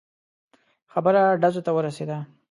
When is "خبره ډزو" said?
0.93-1.61